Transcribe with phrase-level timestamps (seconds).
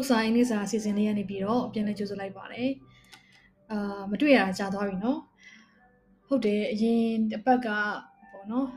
[0.00, 2.70] လုပ်စာရင်းနဲ့စာအစီအစဉ်လေးရနေပြီးတော့ပြန်လဲကြိုဆိုလိုက်ပါတယ်။
[3.70, 5.18] အာမတွေ့ရတာကြာသွားပြီနော်။
[6.26, 7.68] ဟုတ်တယ်အရင်တစ်ပတ်က
[8.32, 8.68] ပေါ့နော်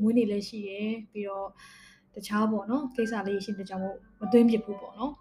[0.00, 1.48] မွေးနေ့လည်းရှိရယ်ပြီးတော့
[2.14, 3.84] တခြားပေါ့နော်ကိစ္စလေးရှိတဲ့ကြောင့်
[4.20, 5.12] မသွင်းပြဘူးပေါ့နော်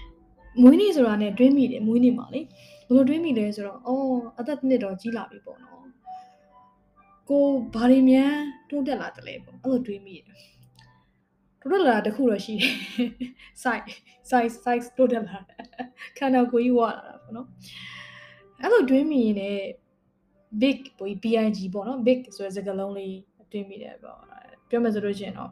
[0.62, 2.40] ။မွေးနေ့ဆိုတာ ਨੇ တွင်းမိတယ်မွေးနေ့မှာလေ
[2.86, 5.82] ဘယ်လိုတွင်းမိလဲဆိုတော့အော်အသက်နှစ်တော့ကြီးလာပြီပေါ့နော်။
[7.28, 8.34] ကိုဘာတွေမြန်
[8.70, 10.38] တိုးတက်လာတယ်လဲပေါ့အဲ့လိုတွေးမိတယ်။
[11.70, 12.74] တိုးတက်လာတာတခုတော့ရှိတယ်
[13.62, 13.94] size
[14.30, 15.56] size size တိုးတက်လာတာ
[16.18, 17.46] ခန္ဓာကိုယ်ကြီးဝလာတာပေါ့နော်
[18.62, 19.64] အဲ့လိုတွေးမိရင်လည်း
[20.62, 23.16] big ပေါ့ big ပေါ့နော် big ဆိုတဲ့စကားလုံးလေး
[23.52, 24.18] တွေးမိတယ်ပေါ့
[24.68, 25.50] ပြောမယ်ဆိုလို့ရှိရင်တော့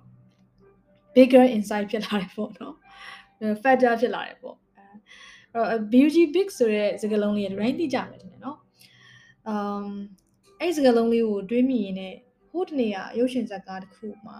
[1.14, 2.74] bigger inside ဖြစ်လာတယ်ပေါ့နော်
[3.62, 4.96] fatter ဖြစ်လာတယ်ပေါ့အဲ့
[5.54, 8.58] တော့ beauty big ဆိုတဲ့စကားလုံးလေး range တိကြမယ်ထင်တယ်နော်
[9.52, 9.86] um
[10.60, 12.18] အဲ့စကားလုံးလေးကိုတွေးမိရင်လည်း
[12.50, 14.38] ဟိုတနေ့ကရုပ်ရှင်ဇာတ်ကားတစ်ခုမှာ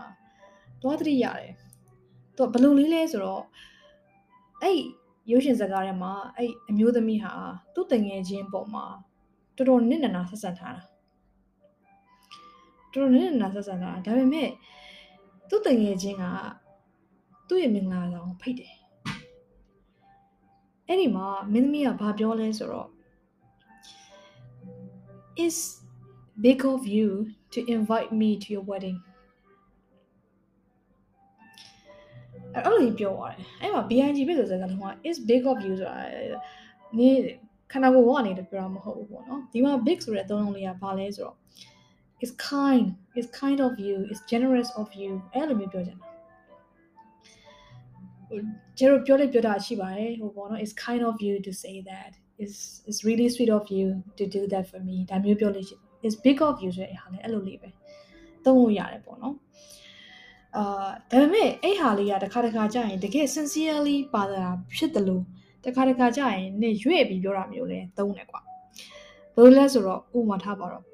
[0.83, 1.53] သွားတတိရတယ်။
[2.37, 3.43] သူဘယ်လိုလေးလဲဆိုတော့
[4.63, 4.79] အဲ့
[5.31, 7.33] ရုပ်ရှင်ဇာတ်ကားထဲမှာအဲ့အမျိုးသမီးဟာ
[7.75, 8.85] သူ့တငယ်ချင်းပေါ်မှာ
[9.57, 10.83] တော်တော်နစ်နနာဆက်ဆက်ထားတာ။
[12.93, 14.51] တော်တော်နစ်နနာဆက်ဆက်ထားတာဒါပေမဲ့
[15.49, 16.25] သူ့တငယ်ချင်းက
[17.49, 18.75] သူ့ရဲ့မင်္ဂလာဆောင်ဖိတ်တယ်။
[20.89, 22.89] အဲ့ဒီမှာမင်းသမီးကဘာပြောလဲဆိုတော့
[25.45, 25.57] is
[26.45, 27.09] big of you
[27.53, 28.99] to invite me to your wedding
[32.56, 35.96] အဲ့လိုကြီးပြောသွားတယ်အဲ့မှာ BIG ပဲဆိုစကားလုံးက is big of you ဆိုတာ
[36.98, 37.10] နေ
[37.72, 41.36] ခန္ဓာကိုယ်ကနေတပြောတာမဟုတ်ဘူးပေါ့နော်ဒီမှာ big ဆိုတဲ့အသုံးလုံးလေးကဘာလဲဆိုတော့
[42.24, 42.86] is kind
[43.20, 46.08] is kind of you is generous of you အဲ့လိုမျိုးပြောချင်တာ
[48.78, 52.12] ကျတော့ပြောလေပြောတာရှိပါတယ်ဟိုပေါ့နော် is kind of you to say that
[52.44, 52.54] is
[52.90, 53.88] is really sweet of you
[54.20, 57.70] to do that for me ဒါမျိုးပြောလို့ရှိတယ် is big of you ဆိုတဲ့ဟာလည်းအဲ့လိုလေးပဲ
[58.46, 59.36] သုံးလို့ရတယ်ပေါ့နော်
[60.57, 60.65] အာ
[61.11, 64.45] ဒါပေမဲ့အဲ့ဟာလေးကတစ်ခါတစ်ခါကြာရင်တကယ် sincerely ပါတာ
[64.77, 65.25] ဖြစ်တယ်လို့
[65.65, 68.41] တစ်ခါတစ်ခါကြာရင်နေရွေ့ပြီးပြောတာမျိုးလဲသုံးတယ်ကွာ
[69.35, 70.85] ဘယ်လိုလဲဆိုတော့ဥပမာထားပါတော့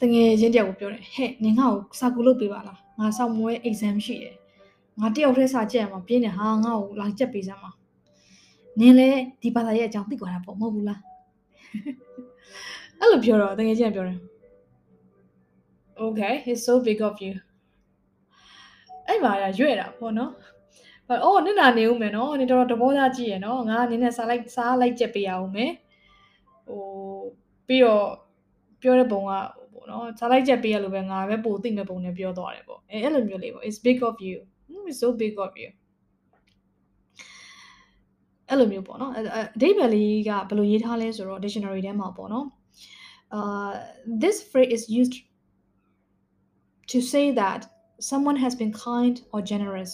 [0.00, 4.36] တငယ်ချင်းတယောက်ကိုပြောတယ်ဟဲ့နင်ငါ့ကိုစာကူလုပ်ပေးပါလားငါစောင့်မွေး exam ရှိတယ်
[5.00, 7.70] ငါတယောက်တည်းစာကြက်ရမှာပြင်းနေဟာငါ့ကိုလာကြက်ပေးစမ်းပါ
[8.80, 11.00] နင်လည်းဒီဘာသာရဲ့အကြောင်းသိကြတာပေါ့မဟုတ်ဘူးလား
[12.98, 14.18] အဲ့လိုပြောတော့တကယ်ချင်းပြောတယ်
[16.00, 17.34] Okay he's so big of you
[19.06, 20.32] အဲ့မှာရွေ့တာပေါ့နော်။
[21.08, 25.72] ဘာအော်နင်နာနေဦးမယ်နော်။နင်တော်တော်တဘောသားကြည့်ရနော်။ငါနင်နဲ့စားလိုက်စားလိုက်ချက်ပေးရအောင်မယ်။
[26.66, 26.82] ဟို
[27.66, 28.06] ပြီးတော့
[28.82, 29.32] ပြောတဲ့ပုံက
[29.72, 34.38] ပေါ့နော်။စားလိုက်ချက်ပေးရလို့ပဲငါပဲပိုသိမဲ့ပုံနဲ့ပြောသွားတယ်ပေါ့။အဲအဲ့လိုမျိုးလေးပေါ့။ It's big of you.
[34.88, 35.70] It's so big of you.
[38.50, 39.20] အဲ့လိုမျိုးပေါ့နော်အ
[39.62, 42.46] ဓိပ္ပာယ်လေးကဘယ်လိုရေးထားလဲဆိုတော့ dictionary ထဲမှာပေါ့နော်
[43.38, 43.72] uh
[44.22, 45.14] this phrase is used
[46.91, 47.61] to say that
[48.09, 49.91] someone has been kind or generous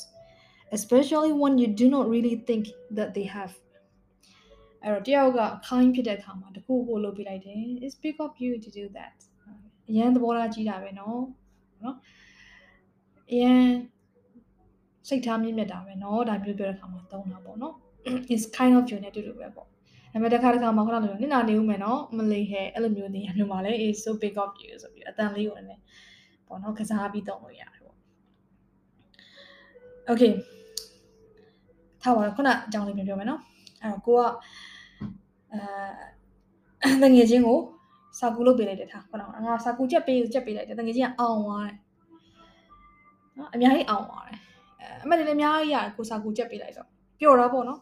[0.78, 2.64] especially when you do not really think
[2.98, 3.54] that they have
[4.84, 9.18] အဲ့တော့တယောက်က kind ဖြစ်တဲ့အခါမှာတခုကိုလုပ်ပြလိုက်တယ် it's big of you to do that
[9.90, 11.16] အရန်သဘောထားကြီးတာပဲเนาะ
[11.82, 11.96] เนาะ
[13.32, 13.62] အရန်
[15.08, 17.74] စိတ်ထားမြင့်မြတ်တာပဲเนาะဒါမျိုးပြောတဲ့အခါမှာသုံးတာပေါ့เนาะ
[18.34, 19.72] is kind of you နဲ့တူတူပဲပေါ့ဒါ
[20.12, 25.82] ပေမဲ့တစ်ခါတစ်ခါမှာခုနလိုနင်နာနေဦးမယ်เนาะမလေးဟဲအဲ့လိုမျိုးနေရမျိုးမှာလဲ is so big of you ဆိုပြီးအတန်လေးကိုလည်း
[26.47, 27.97] ပေါ့နော်ကစားပြီးသုံးလို့ရတယ်ပေါ့
[30.11, 30.33] Okay
[32.03, 33.41] ထားပါတော့ခုနအကြောင်းလေးပြန်ပြောမယ်နော်
[33.83, 34.21] အဲ့တော့ကိုက
[35.53, 37.59] အဲတငယ်ချင်းကို
[38.19, 41.77] စာကူလုပ်ပေးလိုက်တယ်ထားခုနကငါစာကူချက်ပေးချက်ပေးလိုက်တယ်တငယ်ချင်းကအောင်သွားတယ်
[43.39, 44.39] နော်အများကြီးအောင်သွားတယ်
[44.81, 46.89] အဲအမှန်တည်းလည်းအများကြီးရတယ်ကိုစာကူချက်ပေးလိုက်တော့
[47.21, 47.81] ပျော်တော့ပေါ့နော်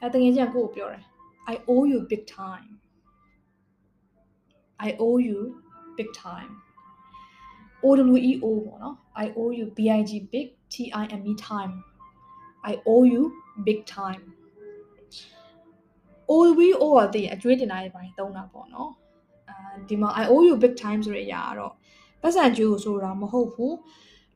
[0.00, 1.04] အဲတငယ်ချင်းကကိုကိုပြောတယ်
[1.52, 2.70] I owe you big time
[4.86, 5.38] I owe you
[5.98, 6.50] big time
[7.84, 9.88] OWEO ပေါ့နော် I owe you big
[10.32, 11.72] big T I M E time
[12.70, 13.22] I owe you
[13.66, 14.22] big time
[16.30, 18.90] OWEO ကတည်းအကျွေးတင်တာတွေပိုင်းသုံးတာပေါ့နော်
[19.48, 19.56] အဲ
[19.88, 21.72] ဒီမှာ I owe you big time ဆိုတဲ့အရာကတော့
[22.22, 23.76] ပတ်စံကျွေးကိုဆိုတာမဟုတ်ဘူး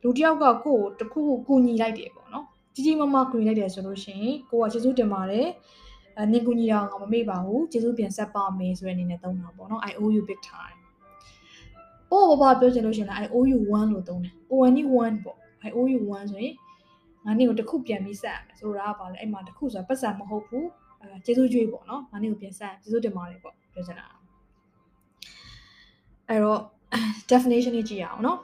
[0.01, 5.47] လူတစ်ယောက်ကကိုယ်တခုခုကူညီလိုက်တယ်ပေါ့နော်ကြီးကြီးမားမားကူညီလိုက်တယ်ဆိုလို့ရှိရင်ကိုကကျေးဇူးတင်ပါတယ်
[6.17, 10.80] အဲနင်ကူညီတာငါမမေ့ပါဘူးကျေးဇူးပြန်ဆက်ပါမယ်ဆိုတဲ့အနေနဲ့သုံးတာပေါ့နော် I owe you big time
[12.10, 16.54] ပို့ဘာပြောချင်လို့ရှင်လား I owe you 1လို့သုံးတယ် owe any 1ပေါ့ I owe you 1ဆိုရင်
[17.24, 20.66] ငါနေ့ကိုတစ်ခုပြန်ပြီးဆက်ရမယ်ဆိုတော့ကဘာလဲအဲ့မှာတစ်ခုဆိုတာပတ်စံမဟုတ်ဘူး
[21.02, 24.06] အဲကျေးဇူးကြွေးပေါ့နော်ငါနေ့ကိုပြန်ဆက်ကျေးဇူးတင်ပါတယ်ပေါ့ပြောချင်တာ
[26.28, 26.60] အဲ့တော့
[27.30, 28.38] definition ကြီးကြည့်ရအောင်နော်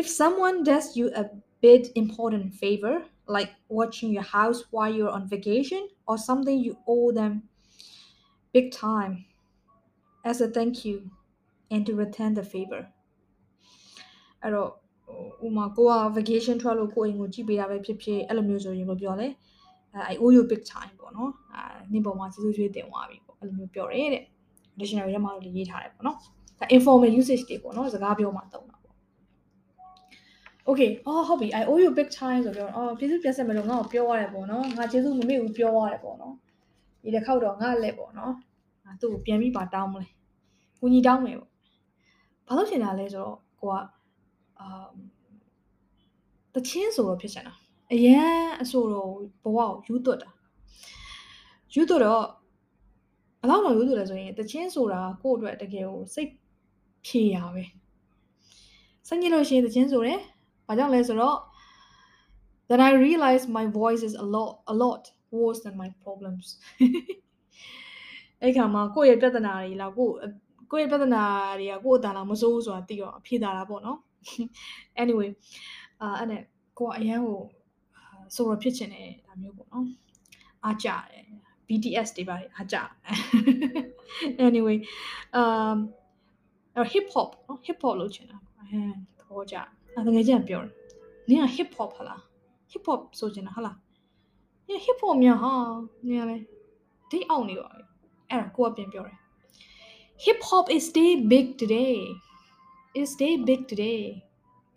[0.00, 1.24] if someone does you a
[1.64, 2.94] bit important favor
[3.36, 7.32] like watching your house while you're on vacation or something you owe them
[8.54, 9.12] big time
[10.30, 10.96] as a thank you
[11.73, 12.81] And to return the favor
[14.41, 19.27] အဲ့တော့ဟဟိုဥမာကိုက vacation ထွက်လို့ကိုအိမ်ကိုကြည့်ပေးတာပဲဖြစ်ဖြစ်အဲ့လိုမျိုးဆိုရင်ဘယ်လိုပြောလဲ
[19.93, 21.61] အဲ I owe you big time ပေါ့နော်အဲ
[21.91, 24.23] နင့်ပေါ်မှာကျေးဇူးကျွေးတင်သွားပြီပေါ့အဲ့လိုမျိုးပြောတယ်တဲ့
[24.79, 26.17] dictionary ထဲမှာလည်းရေးထားတယ်ပေါ့နော်
[26.59, 28.95] ဒါ informal usage တွေပေါ့နော်စကားပြောမှသုံးတာပေါ့
[30.69, 36.33] Okay အော်ဟုတ်ပြီ I owe you big time ဆိုပြောအော်ကျေးဇူးပြတ်ဆက်မလို့ငါ့ကိုပြောရတယ်ပေါ့နော်ငါကျေးဇူးမမေ့ဘူးပြောရတယ်ပေါ့နော်
[37.03, 38.33] ဒီတစ်ခေါက်တော့ငါလက်ပေါ့နော်
[38.85, 40.07] ငါသူ့ကိုပြန်ပြီးပါတောင်းမလဲ
[40.79, 41.52] ကူညီတောင်းမယ်ပေါ့
[42.53, 43.75] ဘာလို့ရှင်တာလဲဆိုတော့ကိုက
[44.59, 44.87] အာ
[46.53, 47.53] တချင်းဆိုတော့ဖြစ်ချင်တာ
[47.93, 49.09] အရန်အဆိုတော့
[49.43, 50.29] ဘဝကိုယူသွတ်တာ
[51.73, 52.25] ယူသွတ်တော့
[53.39, 56.29] ဘယ်လောက်တော့ယူသွတ်လဲဆိုရင်တချင်းဆိုတာကိုယ့်အတွက်တကယ်ကိုစိတ်
[57.05, 57.63] ဖြေရပဲ
[59.07, 60.19] စညစ်လို့ရှိရင်တချင်းဆိုတယ်
[60.67, 61.37] ဘာကြောင့်လဲဆိုတော့
[62.69, 65.03] then I realized my voice is a lot a lot
[65.39, 66.45] worse than my problems
[68.41, 70.17] အဲ့ခါမှာကိုယ့်ရဲ့ပြဿနာတွေလားကိုယ့်
[70.71, 71.23] ကိုယ့်ရဲ့ပြဿနာ
[71.59, 73.99] တွေကကိုယ့်အတန်လားမစိုးဘူးဆိုတာသိတော့ဖြေတာလားပေါ့နော်
[75.01, 75.29] anyway
[76.01, 76.41] အာအဲ့နဲ့
[76.79, 77.41] ကိုကအရန်ကို
[78.35, 79.87] ဆိုတော့ဖြစ်ချင်တယ်ဒါမျိုးပေါ့နော်
[80.65, 81.25] အားကြတယ်
[81.67, 82.77] BTS တွေပါအားကြ
[84.47, 84.77] anyway
[85.39, 85.77] um
[86.93, 88.79] hip hop နော် hip hop လုပ်ချင်တာအဲ
[89.17, 89.55] သဘောကျ
[89.95, 90.71] အဲ့ငယ်ချင်းပြောတယ်
[91.29, 92.19] နင်က hip hop ဟလား
[92.71, 93.77] hip hop ဆိုချင်တာဟလား
[94.67, 95.51] နင် hip hop များဟာ
[96.07, 96.37] နင်ကလေ
[97.11, 97.79] ဒိတ်အောင်နေပါပဲ
[98.29, 99.17] အဲ့ဒါကိုကပြန်ပြောတယ်
[100.17, 102.15] hip hop is stay big today
[102.93, 103.99] is stay big today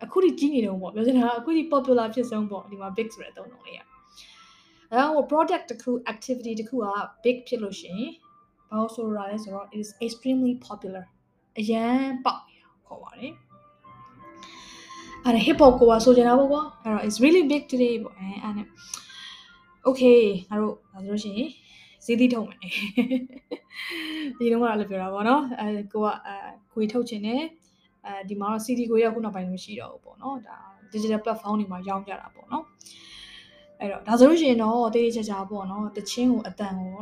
[0.03, 3.87] အခုဒီကြီးနေတော့ပေါ့ပြောချင်တာအခုဒီ popular ဖြစ်ဆုံးပေါ့ဒီမှာ big ဆိုတဲ့အသုံးလုံးလေးอ่ะ
[4.91, 6.87] အဲတော့ product တစ်ခု activity တစ်ခုက
[7.23, 8.11] big ဖြစ်လို့ရှိရင်
[8.69, 11.03] ဘာလို့ဆိုရလဲဆိုတော့ it is extremely popular
[11.59, 12.43] အရန်ပေါက်
[12.87, 13.33] ခေါ်ပါတယ်
[15.23, 18.67] အဲ့ဒါ hip hop ကိုဆိုချင်တာပေါ့ကွာအဲ့တော့ it's really big today ပေါ့အဲအဲ့နဲ့
[19.87, 21.49] okay ငါတို့ဒါဆိုလို့ရှိရင်
[22.07, 22.59] ဈေးသီးထုတ်မယ်
[24.37, 26.35] ဒီတော့ကလည်းပြောတာပေါ့နော်အဲကိုကအဲ
[26.71, 27.41] ခွေထုတ်ချင်တယ်
[28.05, 30.57] အဲဒီမှာတော့ CD ကိုရခုနောက်ပိုင်းမရှိတော့ဘူးပေါ့နော်ဒါ
[30.93, 32.63] digital platform တွေမှာရောင်းကြတာပေါ့နော်
[33.79, 36.93] အဲ့တော့ဒါဆိုလို့ရှိရင်တော့တေးသေးချာချာပေါ့နော်တချင်းကိုအတန်ကို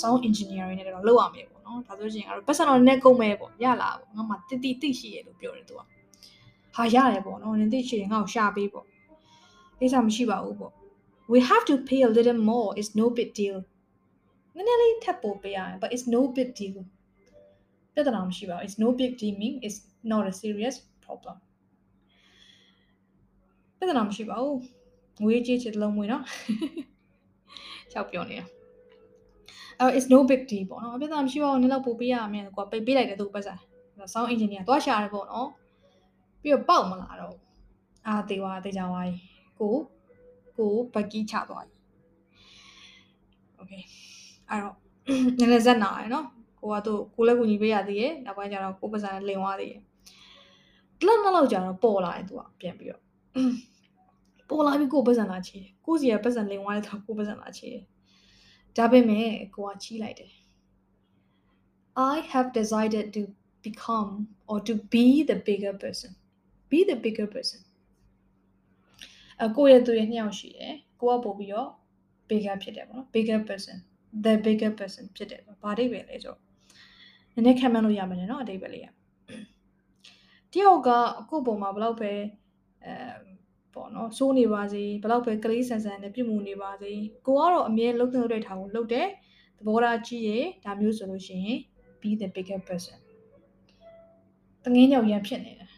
[0.00, 5.80] sound engineering နဲ့တော့လုပ်ရမယ်ပေါ့နော်ဒါဆိုလို့ရှိရင်အဲ့တော့ပတ်စံတော့နည်းကုန်မဲ့ပေါ့ရလာပေါ့ငါမှတိတိတိရှိရလို့ပြောတယ်သူက
[6.74, 8.86] ဟာရတယ်ပေါ့နော်နင်းတိရှိရင်ငါ့ကိုရှာပေးပေါ့
[9.78, 10.72] ကိစ္စမရှိပါဘူးပေါ့
[11.32, 13.58] we have to pay a little more it's no big deal
[14.58, 16.76] နည်းနည်းလေးထပ်ပို့ပေးရရင် but it's no big deal
[17.94, 19.78] ပြဿနာမရှိပါဘူး it's no big deal mean it's
[20.12, 21.36] not a serious problem
[23.78, 24.58] ပြဿနာမရှိပါဘူး
[25.22, 26.22] ငွေကြေးချစ်လုံးမွေးနော်
[27.92, 28.46] ချောက်ပြောနေတာ
[29.80, 33.54] အဲ it's no big deal ပေါ့နော်ပြဿနာမရှိပါဘူးနည်းတော့ပို့ပေးရမယ်ကွာပိတ်ပေးလိုက်တယ်သူပတ်စံ
[34.12, 35.48] sound engineer သွားရှာတယ်ပေါ့နော်
[36.42, 37.36] ပြီးတော့ပေါက်မလာတော့
[38.06, 39.14] အာသေးသွားသေးကြသွားပြီ
[39.58, 39.74] ကို
[40.58, 41.76] ကိုဘက်ကီးချသွားပြီ
[43.60, 43.82] okay
[44.50, 44.76] အဲ့တော့
[45.38, 46.26] နည်းနည်းဇက်နာရယ်နော်
[46.60, 49.82] ကိုကသူ့ကိုလည်းကူညီပေးရသေးရဲ့နောက်ပိုင်းကျတော့ကိုပစံလင်သွားသေးရဲ့
[51.00, 53.02] တလက်နှစ်လောက်ကြာတော့ပေါ်လာတယ်သူကပြန်ပြီးတော့
[54.48, 57.84] ပေါ်လာပြီးကိုပစံလာချေတယ်ကိုစီကပစံလင်သွားတယ်သူကိုပစံလာချေတယ်
[58.76, 60.32] ဒါပေမဲ့ကိုကချီးလိုက်တယ်
[62.12, 63.22] I have decided to
[63.66, 64.10] become
[64.50, 66.10] or to be the bigger person
[66.70, 67.60] be the bigger person
[69.44, 71.70] အကိုရဲ့သူရဲ့နှစ်ယောက်ရှိတယ်ကိုကပို့ပြီးတော့
[72.28, 73.76] bigger ဖြစ်တယ်ပေါ့နော် bigger person
[74.24, 76.38] the bigger person ဖြစ်တယ်ဘာအဓိပ္ပာယ်လဲဆိုတော့
[77.34, 78.88] နည်းနည်းခံမှန်းလို့ရမယ်နော်အဓိပ္ပာယ်လေးက
[80.52, 80.90] တယောက်က
[81.30, 82.12] ကိုယ့်ပုံမှာဘလောက်ပဲ
[82.84, 82.94] အဲ
[83.74, 86.92] ပေါ့နော်စိုးနေပါစေဘလောက်ပဲကလေးဆန်ဆန်နဲ့ပြုမှုနေပါစေ
[87.26, 89.08] ကိုကတော့အမြဲလှုပ်လှုပ်တဲ့ထားကိုလှုပ်တယ်
[89.58, 90.30] သဘောထားကြီးရ
[90.64, 91.58] ဒါမျိုးဆိုလို့ရှိရင်
[92.00, 92.98] be the bigger person
[94.64, 95.70] တငင်းညောင်ရန်ဖြစ်နေတယ်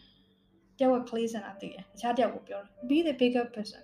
[0.77, 3.83] တယောက်ကကလေးဆန်တာသိတယ်တခြားတယောက်ကိုပြောတယ် be the bigger person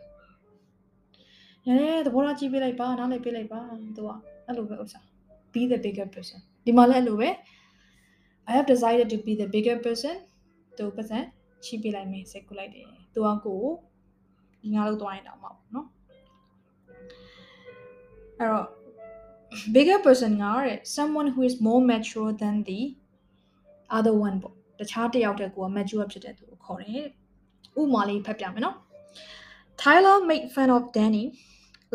[1.68, 3.62] ရဲသဘောထားကြည့်ပေးလိုက်ပါနားလည်ပေးလိုက်ပါ
[3.98, 4.12] သူက
[4.48, 5.00] အဲ့လိုပဲဥစ္စာ
[5.54, 7.30] be the bigger person ဒီမှာလည်းအဲ့လိုပဲ
[8.50, 10.16] I have decided to be the bigger person
[10.78, 11.20] သူပတ်စံ
[11.66, 13.62] ချိပေးလိုက်မယ်စိတ်ကူလိုက်တယ်သူကကို
[14.74, 15.88] ငါလို့သွားရင်တော့မှာပေါ့နော်
[18.40, 18.68] အဲ့တော့
[19.76, 22.80] bigger person ကတဲ့ someone who is more mature than the
[23.98, 27.08] other one ပေါ့တခြားတစ်ယောက်တည်းကိုက mature ဖြစ်တဲ့သူကိုခေါ်တယ်
[27.80, 28.78] ဥမာလေးဖတ်ပြမယ်နော်
[29.82, 31.24] Tyler made fun of Danny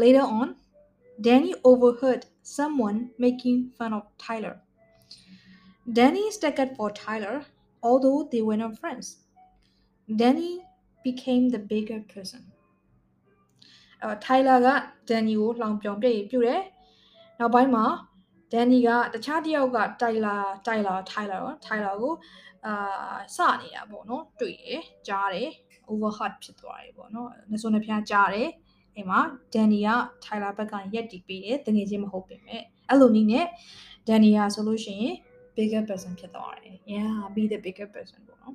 [0.02, 0.48] later on
[1.24, 2.22] Danny overheard
[2.56, 4.54] someone making fun of Tyler
[5.96, 7.36] Danny staggered for Tyler
[7.82, 9.06] although they were not friends
[10.20, 10.52] Danny
[11.06, 12.42] became the bigger person
[14.02, 14.68] အဲ Tyler က
[15.10, 16.62] Danny ကိုလောင်ပြောင်ပြည့်ပြုတ်တယ်
[17.38, 17.84] နောက်ပိုင်းမှာ
[18.52, 22.14] Danny ကတခြားတစ်ယောက်က Tyler Tyler Tyler ရော Tyler ကို
[22.66, 22.74] အာ
[23.36, 24.70] စနေတာပေါ့နော်တွေ့ရ
[25.08, 25.50] ကြားတယ်
[25.90, 28.48] overheard ဖြစ်သွားတယ်ပေါ့နော်နှစုံနှဖျားကြားတယ်
[28.96, 29.20] အဲ့မှာ
[29.52, 29.90] Danny က
[30.24, 33.46] Tyler ဘက်ကရက်တီးပေးတယ်တငယ်ချင်းမဟုတ်ပြင်မဲ့အဲ့လိုနည်းနဲ့
[34.08, 35.14] Danny ကဆိုလို့ရှိရင်
[35.56, 38.54] bigger person ဖြစ်သွားတယ် yeah be the bigger person ပေါ့နော်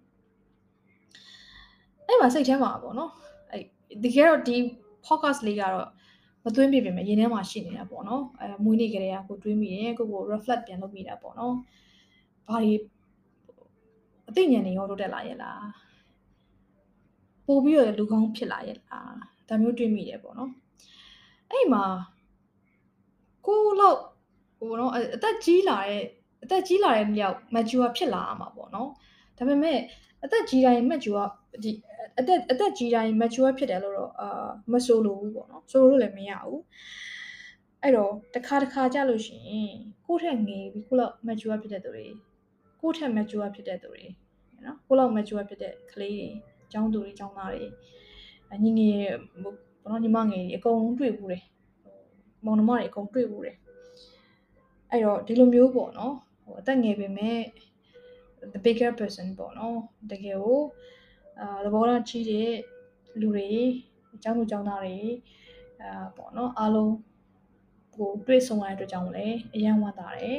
[2.07, 3.11] အဲ့မှာစိတ်ထဲမှာပေါ့နော်
[3.51, 3.63] အဲ့
[4.03, 4.57] ဒီကဲတော့ဒီ
[5.05, 5.89] podcast လေးကတော့
[6.43, 11.53] မသွင်းပြပြင်မယ်ရင်ထဲမှာရှိနေတာပေါ့နော်အဲမွေးနေ့ကလေးကကိုတွေးမိတယ်ကိုကို reflect ပြန်လုပ်မိတာပေါ့နော်
[12.47, 12.73] ဘာတွေ
[14.29, 15.65] အသိဉာဏ်တွေရောတိုးတက်လာရဲ့လား
[17.47, 20.51] ပို့ပြီးတော့လူကောင်းဖြစ်လာရဲ့လား ဒါမျိုးတွေးမိတယ်ပေါ့နော်
[21.51, 21.85] အဲ့မှာ
[23.45, 23.99] ကိုလောက်
[24.59, 26.03] ဟိုနော်အသက်ကြီးလာတဲ့
[26.43, 28.89] အသက်ကြီးလာတဲ့မြောက် mature ဖြစ်လာမှာပေါ့နော်
[29.37, 29.79] ဒါပေမဲ့
[30.23, 31.25] အသက်ကြီးတိုင်း mature
[31.63, 31.71] ဒီ
[32.19, 36.61] အသက်အသက်ကြီးတိုင်း mature ဖြစ်တယ်လို့တော့အာမဆိုလို့ဘူးပေါ့နော်ဆိုလို့လည်းမရဘူး
[37.81, 39.73] အဲ့တော့တစ်ခါတစ်ခါကြလို့ရှိရင်
[40.05, 42.05] ကိုယ့်ထက်ငယ်ပြီးကိုယ့်လောက် mature ဖြစ်တဲ့သူတွေ
[42.81, 44.03] ကိုယ့်ထက် mature ဖြစ်တဲ့သူတွေ
[44.65, 46.29] နော်ကိုယ့်လောက် mature ဖြစ်တဲ့ကလေးတွေ
[46.73, 47.65] ចောင်းသူတွေចောင်းသားတွေ
[48.63, 49.09] ညီငယ်
[49.43, 51.43] ဘောနော်ညီမငယ်တွေအကုန်လုံးတွေ့ဘူးတယ်
[52.45, 53.57] မောင်နှမတွေအကုန်တွေ့ဘူးတယ်
[54.91, 57.39] အဲ့တော့ဒီလိုမျိုးပေါ့နော်ဟိုအသက်ငယ်ပေမဲ့
[58.53, 59.77] the bigger person ပေါ့နော်
[60.11, 60.61] တကယ်ကို
[61.39, 62.51] အာသဘောထားကြီးတဲ့
[63.19, 63.47] လူတွေ
[64.15, 64.97] အကြောင်းလူကြောင်းသားတွေ
[65.81, 66.93] အာပေါ့နော်အားလုံး
[67.95, 70.37] ကိုတွေ့ဆုံရတဲ့အတွက်ကြောင့်လည်းအယံဝမ်းသာတယ်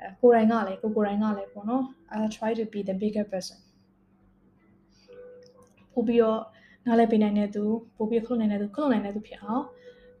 [0.00, 3.58] အဲကိုယ်တိုင်ကလည်းကိုကိုယ်တိုင်ကလည်းပေါ့နော် I try to be the bigger person
[5.92, 6.40] ပို့ပြီးတော့
[6.86, 7.64] နားလည်ပေးနိုင်တဲ့သူ
[7.96, 9.64] ပို့ပြီးခုနိုင်တဲ့သူခုနိုင်တဲ့သူဖြစ်အောင်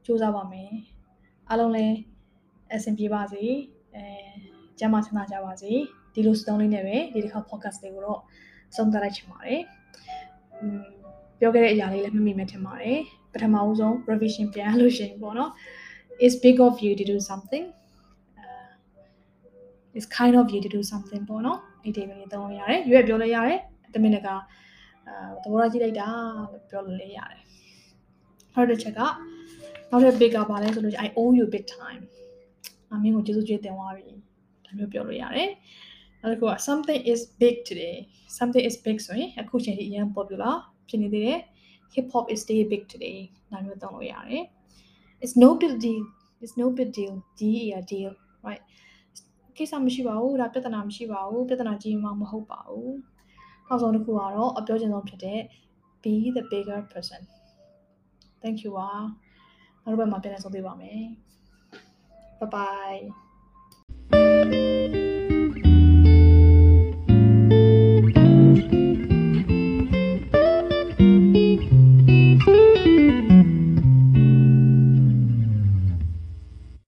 [0.04, 0.70] ကြိုးစားပါမယ်
[1.48, 1.96] အားလုံးလည်း
[2.74, 3.42] အဆင်ပြေပါစေ
[3.96, 4.04] အဲ
[4.78, 5.72] ကျမ်းမာချမ်းသာကြပါစေ
[6.14, 8.20] ဒီလိုစတောင်းလေးနဲ့ပဲဒီတစ်ခါ podcast လေးကိုတော့
[8.76, 9.62] ဆုံးသတ်လိုက်ချင်ပါတယ်
[10.60, 10.82] อืม
[11.38, 12.98] ပြောခဲ့တဲ့အရာလေးလည်းမမိမဲ့ထင်ပါတယ်
[13.32, 15.50] ပထမဦးဆုံး revision ပြန်လို့ရှိရင်ပေါ့နော်
[16.26, 17.64] is big of you to do something
[18.42, 18.72] uh,
[19.98, 23.60] is kind of you to do something ပေါ့နော်ဒီဒီလေးသုံးလို့ရတယ်ရွေးပြောလို့ရတယ်
[23.94, 24.40] တမင်တကာအာ
[25.42, 26.08] သဘောထားကြည့်လိုက်တာ
[26.52, 27.42] လို့ပြောလို့လည်းရတယ်
[28.54, 29.00] နောက်တစ်ချက်က
[29.90, 32.02] နောက်ထပ် big ကပါလဲဆိုလို့ I owe you big time
[32.90, 34.04] အမင်းကိုကျေးဇူးကြွေးတင်သွားပြီ
[34.64, 35.50] ဒါမျိုးပြောလို့ရတယ်
[36.20, 37.94] နောက်တစ်ခုက something is big today
[38.38, 40.54] something is big ဆိုရင်အခုချိန်ထိအရင် popular
[40.88, 41.40] ဖြစ်နေသေးတယ်
[41.94, 43.18] hip hop is still big today
[43.50, 44.44] ဒါမျိုးသုံးလို့ရတယ်
[45.22, 46.02] it's no big deal
[46.42, 48.12] it's no big deal d is a deal
[48.46, 48.62] right
[49.56, 52.92] ကိစ္စမရှိပါဘူးဒါပြဿနာမရှိပါဘူးပြဿနာကြီးမှမဟုတ်ပါဘူး
[53.70, 55.40] နောက်ဆုံးတစ်ခုကတော့အပြောချင်ဆုံးဖြစ်တဲ့
[56.02, 57.20] be the bigger person
[58.42, 58.90] thank you ပါ
[59.84, 61.02] နောက်တစ်ပတ်မှာပြန်လည်ဆုံတွေ့ပါမယ်
[62.38, 63.00] bye bye